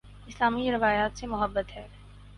اسلامی 0.27 0.71
روایات 0.71 1.17
سے 1.17 1.27
محبت 1.27 1.71
ہے 1.75 1.87